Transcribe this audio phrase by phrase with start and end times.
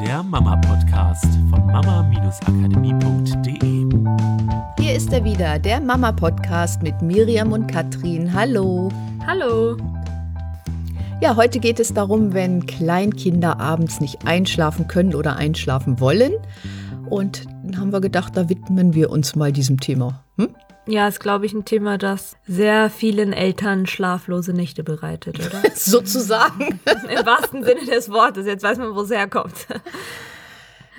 [0.00, 3.86] der Mama-Podcast von mama-akademie.de.
[4.78, 8.34] Hier ist er wieder, der Mama-Podcast mit Miriam und Katrin.
[8.34, 8.90] Hallo.
[9.26, 9.78] Hallo.
[11.22, 16.34] Ja, heute geht es darum, wenn Kleinkinder abends nicht einschlafen können oder einschlafen wollen.
[17.08, 20.22] Und dann haben wir gedacht, da widmen wir uns mal diesem Thema.
[20.36, 20.50] Hm?
[20.86, 25.62] Ja, ist, glaube ich, ein Thema, das sehr vielen Eltern schlaflose Nächte bereitet, oder?
[25.74, 26.80] Sozusagen.
[27.08, 28.46] Im wahrsten Sinne des Wortes.
[28.46, 29.66] Jetzt weiß man, wo es herkommt.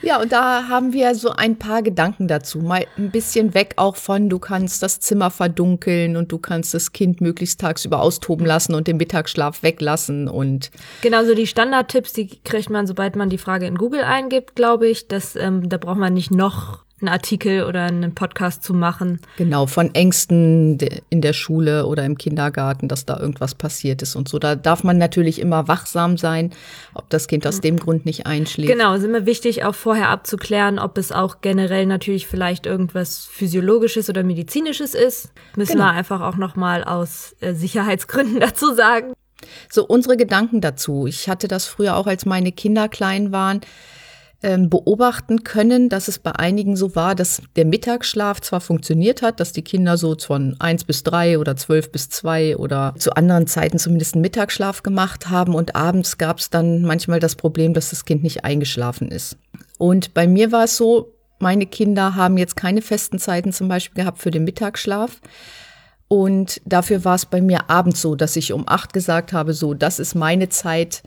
[0.02, 2.60] Ja, und da haben wir so ein paar Gedanken dazu.
[2.60, 6.92] Mal ein bisschen weg auch von, du kannst das Zimmer verdunkeln und du kannst das
[6.92, 10.70] Kind möglichst tagsüber austoben lassen und den Mittagsschlaf weglassen und.
[11.02, 14.88] Genau, so die Standardtipps, die kriegt man, sobald man die Frage in Google eingibt, glaube
[14.88, 15.08] ich.
[15.08, 19.20] Das, ähm, da braucht man nicht noch einen Artikel oder einen Podcast zu machen.
[19.38, 20.80] Genau, von Ängsten
[21.10, 24.40] in der Schule oder im Kindergarten, dass da irgendwas passiert ist und so.
[24.40, 26.52] Da darf man natürlich immer wachsam sein,
[26.96, 28.72] ob das Kind aus dem Grund nicht einschläft.
[28.72, 33.26] Genau, es ist immer wichtig, auch vorher abzuklären, ob es auch generell natürlich vielleicht irgendwas
[33.26, 35.32] Physiologisches oder Medizinisches ist.
[35.56, 35.86] Müssen genau.
[35.86, 39.14] wir einfach auch nochmal aus äh, Sicherheitsgründen dazu sagen.
[39.70, 41.06] So, unsere Gedanken dazu.
[41.06, 43.62] Ich hatte das früher auch, als meine Kinder klein waren
[44.42, 49.52] beobachten können, dass es bei einigen so war, dass der Mittagsschlaf zwar funktioniert hat, dass
[49.52, 53.80] die Kinder so von eins bis drei oder zwölf bis zwei oder zu anderen Zeiten
[53.80, 58.06] zumindest einen Mittagsschlaf gemacht haben und abends gab es dann manchmal das Problem, dass das
[58.06, 59.38] Kind nicht eingeschlafen ist.
[59.80, 64.04] Und bei mir war es so, meine Kinder haben jetzt keine festen Zeiten zum Beispiel
[64.04, 65.20] gehabt für den Mittagsschlaf.
[66.08, 69.74] Und dafür war es bei mir abends so, dass ich um acht gesagt habe, so,
[69.74, 71.04] das ist meine Zeit,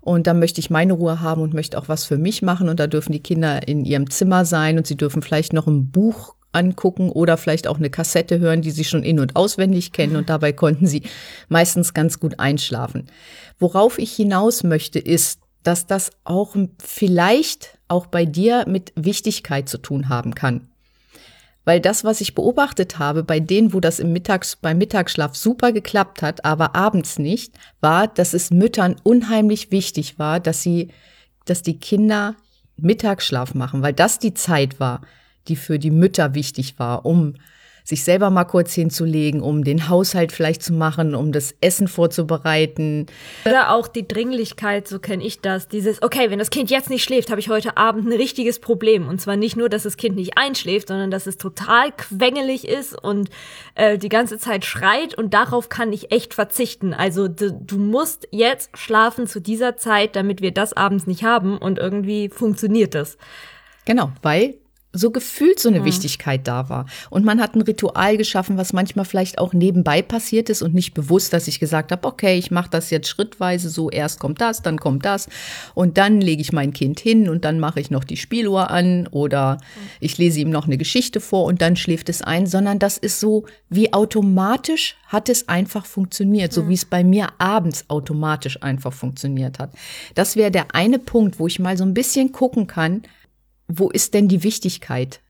[0.00, 2.68] und da möchte ich meine Ruhe haben und möchte auch was für mich machen.
[2.68, 5.90] Und da dürfen die Kinder in ihrem Zimmer sein und sie dürfen vielleicht noch ein
[5.90, 10.16] Buch angucken oder vielleicht auch eine Kassette hören, die sie schon in- und auswendig kennen.
[10.16, 11.02] Und dabei konnten sie
[11.48, 13.06] meistens ganz gut einschlafen.
[13.58, 19.78] Worauf ich hinaus möchte, ist, dass das auch vielleicht auch bei dir mit Wichtigkeit zu
[19.78, 20.69] tun haben kann.
[21.64, 25.72] Weil das, was ich beobachtet habe, bei denen, wo das im Mittags, beim Mittagsschlaf super
[25.72, 30.88] geklappt hat, aber abends nicht, war, dass es Müttern unheimlich wichtig war, dass sie,
[31.44, 32.34] dass die Kinder
[32.76, 35.02] Mittagsschlaf machen, weil das die Zeit war,
[35.48, 37.34] die für die Mütter wichtig war, um
[37.90, 43.06] sich selber mal kurz hinzulegen, um den Haushalt vielleicht zu machen, um das Essen vorzubereiten.
[43.44, 47.04] Oder auch die Dringlichkeit, so kenne ich das, dieses, okay, wenn das Kind jetzt nicht
[47.04, 49.06] schläft, habe ich heute Abend ein richtiges Problem.
[49.08, 52.98] Und zwar nicht nur, dass das Kind nicht einschläft, sondern dass es total quengelig ist
[53.00, 53.28] und
[53.74, 56.94] äh, die ganze Zeit schreit und darauf kann ich echt verzichten.
[56.94, 61.58] Also du, du musst jetzt schlafen zu dieser Zeit, damit wir das abends nicht haben
[61.58, 63.18] und irgendwie funktioniert das.
[63.84, 64.59] Genau, weil
[64.92, 65.84] so gefühlt so eine mhm.
[65.84, 66.86] Wichtigkeit da war.
[67.10, 70.94] Und man hat ein Ritual geschaffen, was manchmal vielleicht auch nebenbei passiert ist und nicht
[70.94, 74.62] bewusst, dass ich gesagt habe, okay, ich mache das jetzt schrittweise so, erst kommt das,
[74.62, 75.28] dann kommt das
[75.74, 79.06] und dann lege ich mein Kind hin und dann mache ich noch die Spieluhr an
[79.08, 79.58] oder
[80.00, 83.20] ich lese ihm noch eine Geschichte vor und dann schläft es ein, sondern das ist
[83.20, 88.92] so wie automatisch hat es einfach funktioniert, so wie es bei mir abends automatisch einfach
[88.92, 89.72] funktioniert hat.
[90.14, 93.02] Das wäre der eine Punkt, wo ich mal so ein bisschen gucken kann,
[93.78, 95.20] wo ist denn die Wichtigkeit?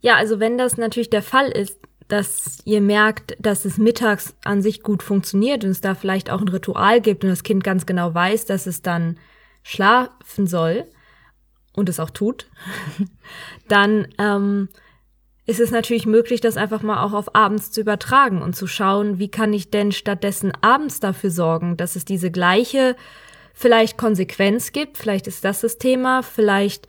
[0.00, 1.78] Ja, also wenn das natürlich der Fall ist,
[2.08, 6.40] dass ihr merkt, dass es mittags an sich gut funktioniert und es da vielleicht auch
[6.40, 9.16] ein Ritual gibt und das Kind ganz genau weiß, dass es dann
[9.62, 10.84] schlafen soll
[11.72, 12.48] und es auch tut,
[13.68, 14.68] dann ähm,
[15.46, 19.18] ist es natürlich möglich, das einfach mal auch auf abends zu übertragen und zu schauen,
[19.18, 22.96] wie kann ich denn stattdessen abends dafür sorgen, dass es diese gleiche
[23.62, 26.86] vielleicht Konsequenz gibt, vielleicht ist das das Thema, vielleicht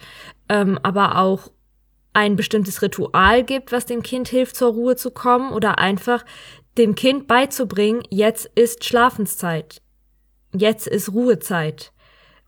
[0.49, 1.51] ähm, aber auch
[2.13, 6.25] ein bestimmtes Ritual gibt, was dem Kind hilft, zur Ruhe zu kommen oder einfach
[6.77, 9.81] dem Kind beizubringen, jetzt ist Schlafenszeit,
[10.55, 11.91] jetzt ist Ruhezeit.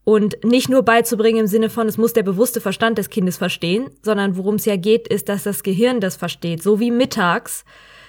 [0.04, 3.90] Und nicht nur beizubringen im Sinne von, es muss der bewusste Verstand des Kindes verstehen,
[4.04, 6.62] sondern worum es ja geht, ist, dass das Gehirn das versteht.
[6.62, 7.66] So wie mittags,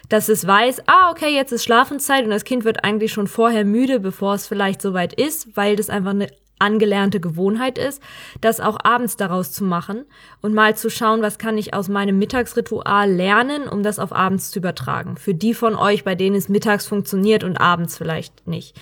[0.09, 3.65] dass es weiß, ah, okay, jetzt ist Schlafenszeit und das Kind wird eigentlich schon vorher
[3.65, 8.03] müde, bevor es vielleicht soweit ist, weil das einfach eine angelernte Gewohnheit ist,
[8.41, 10.07] das auch abends daraus zu machen
[10.41, 14.51] und mal zu schauen, was kann ich aus meinem Mittagsritual lernen, um das auf abends
[14.51, 15.17] zu übertragen.
[15.17, 18.75] Für die von euch, bei denen es mittags funktioniert und abends vielleicht nicht.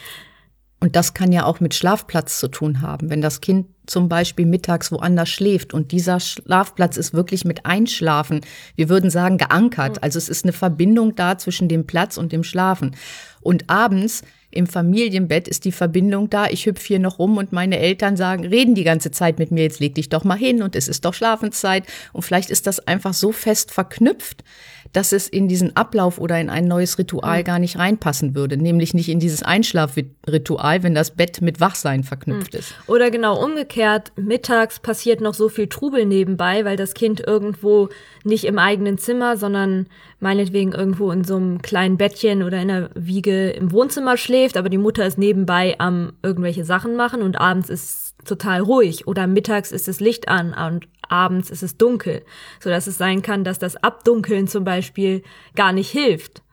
[0.85, 3.09] Und das kann ja auch mit Schlafplatz zu tun haben.
[3.09, 8.43] Wenn das Kind zum Beispiel mittags woanders schläft und dieser Schlafplatz ist wirklich mit Einschlafen,
[8.77, 10.03] wir würden sagen geankert.
[10.03, 12.97] Also es ist eine Verbindung da zwischen dem Platz und dem Schlafen.
[13.41, 16.49] Und abends im Familienbett ist die Verbindung da.
[16.49, 19.63] Ich hüpfe hier noch rum und meine Eltern sagen, reden die ganze Zeit mit mir,
[19.63, 21.87] jetzt leg dich doch mal hin und es ist doch Schlafenszeit.
[22.13, 24.45] Und vielleicht ist das einfach so fest verknüpft,
[24.95, 27.45] dass es in diesen Ablauf oder in ein neues Ritual Mhm.
[27.45, 32.55] gar nicht reinpassen würde, nämlich nicht in dieses Einschlafritual, wenn das Bett mit Wachsein verknüpft
[32.55, 32.75] ist.
[32.87, 37.89] Oder genau umgekehrt, mittags passiert noch so viel Trubel nebenbei, weil das Kind irgendwo
[38.23, 39.87] nicht im eigenen Zimmer, sondern
[40.21, 44.69] meinetwegen irgendwo in so einem kleinen Bettchen oder in der Wiege im Wohnzimmer schläft, aber
[44.69, 49.73] die Mutter ist nebenbei am irgendwelche Sachen machen und abends ist total ruhig oder mittags
[49.73, 52.25] ist das Licht an und abends ist es dunkel,
[52.61, 55.23] so dass es sein kann, dass das Abdunkeln zum Beispiel
[55.55, 56.45] gar nicht hilft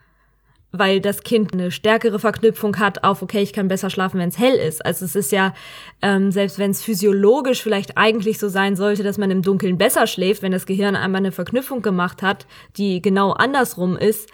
[0.71, 4.39] weil das Kind eine stärkere Verknüpfung hat auf, okay, ich kann besser schlafen, wenn es
[4.39, 4.85] hell ist.
[4.85, 5.55] Also es ist ja,
[6.01, 10.07] ähm, selbst wenn es physiologisch vielleicht eigentlich so sein sollte, dass man im Dunkeln besser
[10.07, 12.47] schläft, wenn das Gehirn einmal eine Verknüpfung gemacht hat,
[12.77, 14.29] die genau andersrum ist,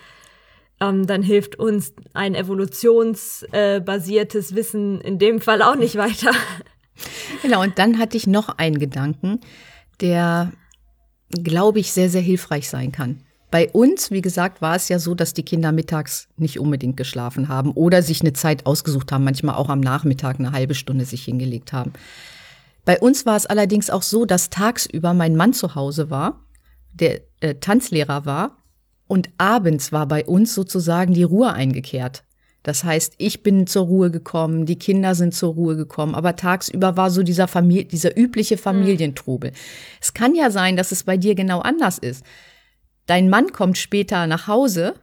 [0.80, 6.30] ähm, dann hilft uns ein evolutionsbasiertes Wissen in dem Fall auch nicht weiter.
[7.42, 9.40] Genau, und dann hatte ich noch einen Gedanken,
[10.02, 10.52] der,
[11.32, 13.24] glaube ich, sehr, sehr hilfreich sein kann.
[13.50, 17.48] Bei uns, wie gesagt, war es ja so, dass die Kinder mittags nicht unbedingt geschlafen
[17.48, 21.24] haben oder sich eine Zeit ausgesucht haben, manchmal auch am Nachmittag eine halbe Stunde sich
[21.24, 21.94] hingelegt haben.
[22.84, 26.42] Bei uns war es allerdings auch so, dass tagsüber mein Mann zu Hause war,
[26.94, 28.58] der äh, Tanzlehrer war
[29.08, 32.24] und abends war bei uns sozusagen die Ruhe eingekehrt.
[32.68, 36.98] Das heißt, ich bin zur Ruhe gekommen, die Kinder sind zur Ruhe gekommen, aber tagsüber
[36.98, 39.54] war so dieser, Familie, dieser übliche Familientrubel.
[40.02, 42.26] Es kann ja sein, dass es bei dir genau anders ist.
[43.06, 44.96] Dein Mann kommt später nach Hause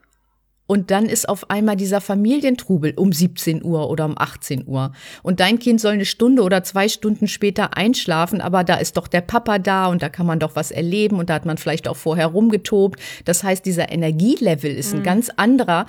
[0.66, 4.92] und dann ist auf einmal dieser Familientrubel um 17 Uhr oder um 18 Uhr.
[5.22, 9.08] Und dein Kind soll eine Stunde oder zwei Stunden später einschlafen, aber da ist doch
[9.08, 11.88] der Papa da und da kann man doch was erleben und da hat man vielleicht
[11.88, 13.00] auch vorher rumgetobt.
[13.24, 15.86] Das heißt, dieser Energielevel ist ein ganz anderer,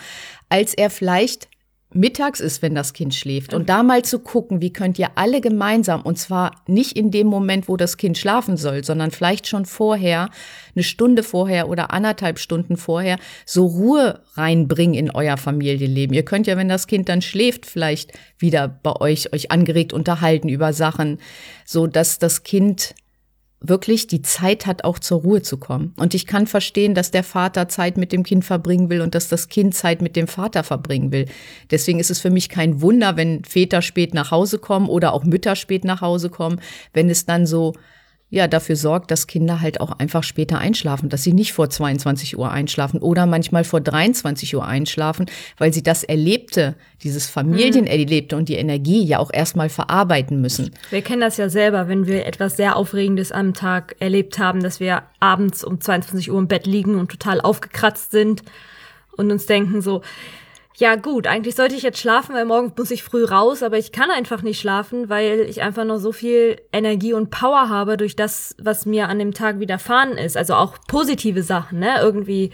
[0.48, 1.50] als er vielleicht
[1.96, 3.54] mittags ist, wenn das Kind schläft.
[3.54, 7.28] Und da mal zu gucken, wie könnt ihr alle gemeinsam, und zwar nicht in dem
[7.28, 10.30] Moment, wo das Kind schlafen soll, sondern vielleicht schon vorher,
[10.76, 16.14] eine Stunde vorher oder anderthalb Stunden vorher, so Ruhe reinbringen in euer Familienleben.
[16.14, 20.50] Ihr könnt ja, wenn das Kind dann schläft, vielleicht wieder bei euch euch angeregt unterhalten
[20.50, 21.20] über Sachen,
[21.66, 22.94] so dass das Kind
[23.70, 25.94] wirklich die Zeit hat, auch zur Ruhe zu kommen.
[25.98, 29.28] Und ich kann verstehen, dass der Vater Zeit mit dem Kind verbringen will und dass
[29.28, 31.26] das Kind Zeit mit dem Vater verbringen will.
[31.72, 35.24] Deswegen ist es für mich kein Wunder, wenn Väter spät nach Hause kommen oder auch
[35.24, 36.60] Mütter spät nach Hause kommen,
[36.94, 37.74] wenn es dann so
[38.36, 42.38] ja, dafür sorgt, dass Kinder halt auch einfach später einschlafen, dass sie nicht vor 22
[42.38, 45.28] Uhr einschlafen oder manchmal vor 23 Uhr einschlafen,
[45.58, 50.72] weil sie das Erlebte, dieses Familienerlebte und die Energie ja auch erstmal verarbeiten müssen.
[50.90, 54.82] Wir kennen das ja selber, wenn wir etwas sehr Aufregendes am Tag erlebt haben, dass
[54.82, 58.44] wir abends um 22 Uhr im Bett liegen und total aufgekratzt sind
[59.16, 60.02] und uns denken so,
[60.78, 63.94] ja gut, eigentlich sollte ich jetzt schlafen, weil morgen muss ich früh raus, aber ich
[63.94, 68.16] kann einfach nicht schlafen, weil ich einfach noch so viel Energie und Power habe durch
[68.16, 70.36] das, was mir an dem Tag widerfahren ist.
[70.36, 72.00] Also auch positive Sachen, ne?
[72.02, 72.52] Irgendwie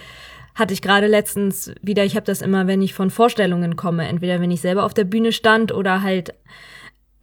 [0.54, 4.40] hatte ich gerade letztens wieder, ich habe das immer, wenn ich von Vorstellungen komme, entweder
[4.40, 6.36] wenn ich selber auf der Bühne stand oder halt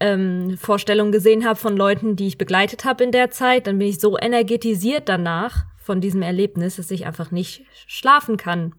[0.00, 3.88] ähm, Vorstellungen gesehen habe von Leuten, die ich begleitet habe in der Zeit, dann bin
[3.88, 8.74] ich so energetisiert danach von diesem Erlebnis, dass ich einfach nicht schlafen kann.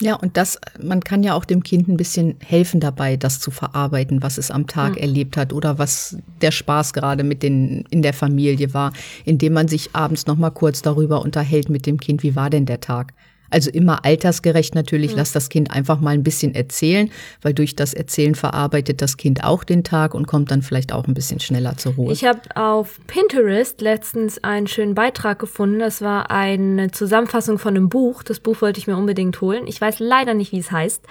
[0.00, 3.50] Ja, und das, man kann ja auch dem Kind ein bisschen helfen dabei, das zu
[3.50, 8.02] verarbeiten, was es am Tag erlebt hat oder was der Spaß gerade mit den, in
[8.02, 8.92] der Familie war,
[9.24, 12.64] indem man sich abends noch mal kurz darüber unterhält mit dem Kind, wie war denn
[12.64, 13.12] der Tag?
[13.50, 17.10] Also immer altersgerecht natürlich, lass das Kind einfach mal ein bisschen erzählen,
[17.42, 21.06] weil durch das Erzählen verarbeitet das Kind auch den Tag und kommt dann vielleicht auch
[21.06, 22.12] ein bisschen schneller zur Ruhe.
[22.12, 25.78] Ich habe auf Pinterest letztens einen schönen Beitrag gefunden.
[25.78, 28.22] Das war eine Zusammenfassung von einem Buch.
[28.22, 29.66] Das Buch wollte ich mir unbedingt holen.
[29.66, 31.04] Ich weiß leider nicht, wie es heißt.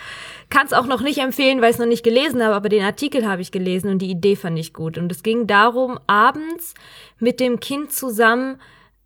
[0.50, 2.84] Kann es auch noch nicht empfehlen, weil ich es noch nicht gelesen habe, aber den
[2.84, 4.98] Artikel habe ich gelesen und die Idee fand ich gut.
[4.98, 6.74] Und es ging darum, abends
[7.20, 8.58] mit dem Kind zusammen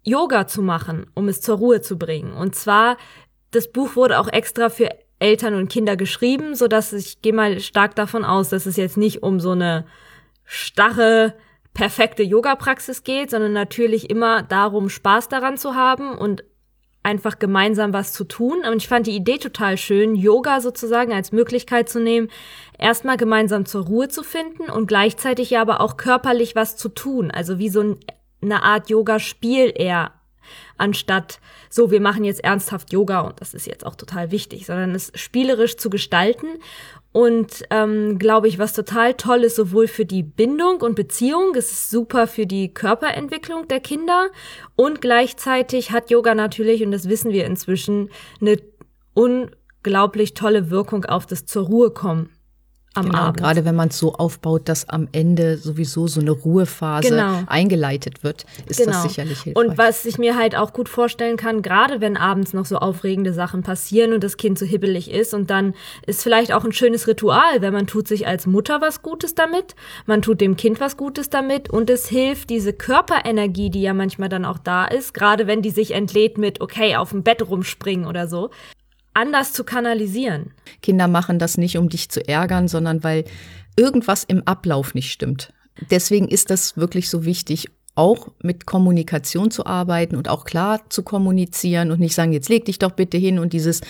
[0.03, 2.33] Yoga zu machen, um es zur Ruhe zu bringen.
[2.33, 2.97] Und zwar,
[3.51, 4.89] das Buch wurde auch extra für
[5.19, 8.97] Eltern und Kinder geschrieben, so dass ich gehe mal stark davon aus, dass es jetzt
[8.97, 9.85] nicht um so eine
[10.45, 11.35] starre,
[11.73, 16.43] perfekte Yoga-Praxis geht, sondern natürlich immer darum, Spaß daran zu haben und
[17.03, 18.63] einfach gemeinsam was zu tun.
[18.65, 22.29] Und ich fand die Idee total schön, Yoga sozusagen als Möglichkeit zu nehmen,
[22.77, 27.31] erstmal gemeinsam zur Ruhe zu finden und gleichzeitig ja aber auch körperlich was zu tun.
[27.31, 27.99] Also wie so ein
[28.41, 30.13] eine Art Yoga-Spiel eher,
[30.81, 34.93] anstatt so, wir machen jetzt ernsthaft Yoga und das ist jetzt auch total wichtig, sondern
[34.93, 36.47] es spielerisch zu gestalten.
[37.13, 41.71] Und ähm, glaube ich, was total toll ist, sowohl für die Bindung und Beziehung, es
[41.71, 44.29] ist super für die Körperentwicklung der Kinder
[44.77, 48.09] und gleichzeitig hat Yoga natürlich, und das wissen wir inzwischen,
[48.39, 48.57] eine
[49.13, 52.29] unglaublich tolle Wirkung auf das zur Ruhe kommen
[52.93, 53.37] am genau, Abend.
[53.37, 57.43] Gerade wenn man es so aufbaut, dass am Ende sowieso so eine Ruhephase Genau.
[57.47, 59.65] eingeleitet wird, ist das sicherlich hilfreich.
[59.65, 63.33] Und was ich mir halt auch gut vorstellen kann, gerade wenn abends noch so aufregende
[63.33, 65.73] Sachen passieren und das Kind so hibbelig ist und dann
[66.05, 69.75] ist vielleicht auch ein schönes Ritual, wenn man tut sich als Mutter was Gutes damit,
[70.05, 74.27] man tut dem Kind was Gutes damit und es hilft diese Körperenergie, die ja manchmal
[74.27, 78.05] dann auch da ist, gerade wenn die sich entlädt mit, okay, auf dem Bett rumspringen
[78.05, 78.49] oder so,
[79.13, 80.53] anders zu kanalisieren.
[80.81, 83.25] Kinder machen das nicht, um dich zu ärgern, sondern weil
[83.75, 85.53] irgendwas im Ablauf nicht stimmt.
[85.89, 91.03] Deswegen ist das wirklich so wichtig, auch mit Kommunikation zu arbeiten und auch klar zu
[91.03, 93.81] kommunizieren und nicht sagen, jetzt leg dich doch bitte hin und dieses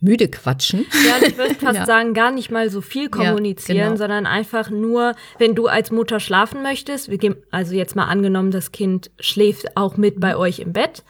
[0.00, 0.84] müde quatschen.
[1.06, 1.86] Ja, ich würde fast Ja.
[1.86, 3.96] sagen, gar nicht mal so viel kommunizieren, genau.
[3.96, 8.50] sondern einfach nur, wenn du als Mutter schlafen möchtest, wir gehen, also jetzt mal angenommen,
[8.50, 11.02] das Kind schläft auch mit bei euch im Bett,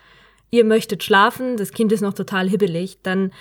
[0.56, 3.32] ihr möchtet schlafen, das Kind ist noch total hibbelig, dann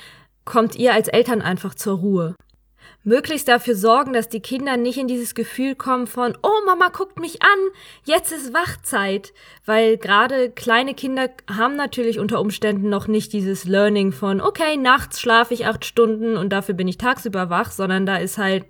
[0.43, 2.36] kommt ihr als Eltern einfach zur Ruhe.
[3.03, 7.19] Möglichst dafür sorgen, dass die Kinder nicht in dieses Gefühl kommen von, oh Mama guckt
[7.19, 7.60] mich an,
[8.03, 9.31] jetzt ist Wachzeit.
[9.63, 15.19] Weil gerade kleine Kinder haben natürlich unter Umständen noch nicht dieses Learning von, okay, nachts
[15.19, 18.65] schlafe ich acht Stunden und dafür bin ich tagsüber wach, sondern da ist halt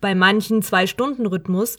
[0.00, 1.76] bei manchen zwei Stunden Rhythmus,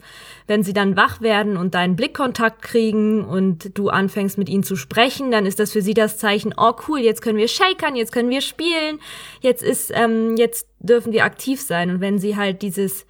[0.48, 4.76] wenn sie dann wach werden und deinen Blickkontakt kriegen und du anfängst mit ihnen zu
[4.76, 8.12] sprechen, dann ist das für sie das Zeichen, oh cool, jetzt können wir shakern, jetzt
[8.12, 9.00] können wir spielen,
[9.42, 11.90] jetzt ist, ähm, jetzt dürfen wir aktiv sein.
[11.90, 13.06] Und wenn sie halt dieses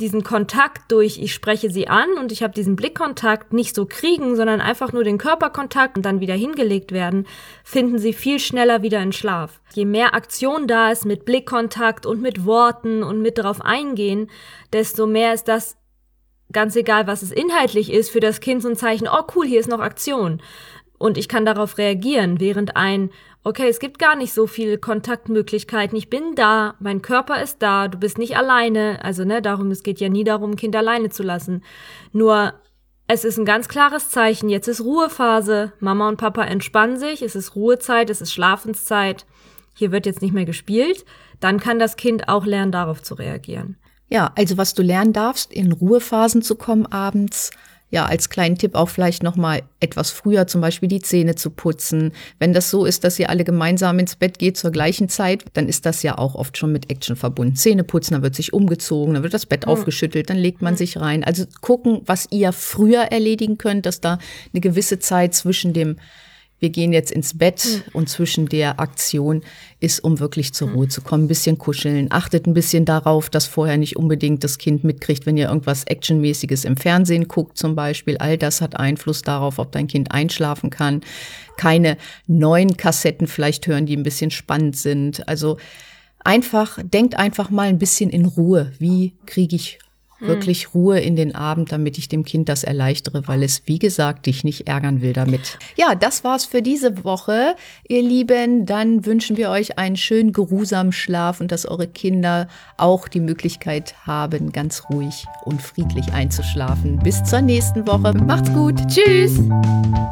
[0.00, 4.36] diesen Kontakt durch, ich spreche sie an und ich habe diesen Blickkontakt nicht so kriegen,
[4.36, 7.26] sondern einfach nur den Körperkontakt und dann wieder hingelegt werden,
[7.64, 9.60] finden sie viel schneller wieder in Schlaf.
[9.74, 14.30] Je mehr Aktion da ist mit Blickkontakt und mit Worten und mit darauf eingehen,
[14.72, 15.76] desto mehr ist das
[16.52, 19.60] ganz egal, was es inhaltlich ist, für das Kind so ein Zeichen, oh cool, hier
[19.60, 20.40] ist noch Aktion.
[20.98, 23.10] Und ich kann darauf reagieren, während ein,
[23.44, 27.88] okay, es gibt gar nicht so viele Kontaktmöglichkeiten, ich bin da, mein Körper ist da,
[27.88, 31.08] du bist nicht alleine, also ne, darum, es geht ja nie darum, ein Kind alleine
[31.10, 31.62] zu lassen.
[32.12, 32.54] Nur,
[33.06, 37.34] es ist ein ganz klares Zeichen, jetzt ist Ruhephase, Mama und Papa entspannen sich, es
[37.34, 39.24] ist Ruhezeit, es ist Schlafenszeit,
[39.74, 41.04] hier wird jetzt nicht mehr gespielt,
[41.40, 43.76] dann kann das Kind auch lernen, darauf zu reagieren.
[44.10, 47.50] Ja, also was du lernen darfst, in Ruhephasen zu kommen abends.
[47.90, 51.48] Ja, als kleinen Tipp auch vielleicht noch mal etwas früher zum Beispiel die Zähne zu
[51.48, 52.12] putzen.
[52.38, 55.68] Wenn das so ist, dass ihr alle gemeinsam ins Bett geht zur gleichen Zeit, dann
[55.68, 57.56] ist das ja auch oft schon mit Action verbunden.
[57.56, 60.98] Zähne putzen, dann wird sich umgezogen, dann wird das Bett aufgeschüttelt, dann legt man sich
[60.98, 61.24] rein.
[61.24, 64.18] Also gucken, was ihr früher erledigen könnt, dass da
[64.52, 65.96] eine gewisse Zeit zwischen dem
[66.60, 69.42] wir gehen jetzt ins Bett und zwischen der Aktion
[69.78, 71.24] ist, um wirklich zur Ruhe zu kommen.
[71.24, 72.08] Ein bisschen kuscheln.
[72.10, 76.64] Achtet ein bisschen darauf, dass vorher nicht unbedingt das Kind mitkriegt, wenn ihr irgendwas Actionmäßiges
[76.64, 78.18] im Fernsehen guckt zum Beispiel.
[78.18, 81.02] All das hat Einfluss darauf, ob dein Kind einschlafen kann.
[81.56, 81.96] Keine
[82.26, 85.28] neuen Kassetten vielleicht hören, die ein bisschen spannend sind.
[85.28, 85.58] Also
[86.24, 88.72] einfach, denkt einfach mal ein bisschen in Ruhe.
[88.78, 89.78] Wie kriege ich
[90.20, 94.24] wirklich Ruhe in den Abend, damit ich dem Kind das erleichtere, weil es, wie gesagt,
[94.26, 95.58] dich nicht ärgern will damit.
[95.76, 97.54] Ja, das war's für diese Woche,
[97.88, 98.66] ihr Lieben.
[98.66, 103.94] Dann wünschen wir euch einen schönen, geruhsamen Schlaf und dass eure Kinder auch die Möglichkeit
[104.06, 106.98] haben, ganz ruhig und friedlich einzuschlafen.
[106.98, 108.12] Bis zur nächsten Woche.
[108.14, 108.76] Macht's gut.
[108.88, 109.40] Tschüss.